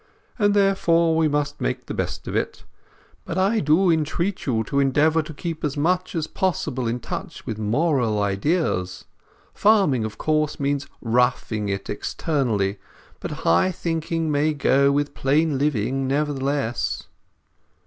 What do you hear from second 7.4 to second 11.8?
with moral ideals. Farming, of course, means roughing